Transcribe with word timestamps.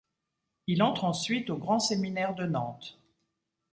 Il 0.65 0.81
entre 0.81 1.03
ensuite 1.05 1.51
au 1.51 1.57
grand 1.59 1.77
séminaire 1.77 2.33
de 2.33 2.47
Nantes. 2.47 2.99